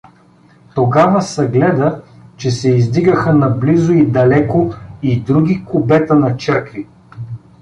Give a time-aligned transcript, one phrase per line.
[0.75, 2.01] Тогава съгледа,
[2.37, 6.87] че се издигаха наблизо и далеко и други кубета на черкви.